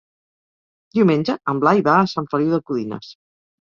[0.99, 3.17] Diumenge en Blai va a Sant Feliu de Codines.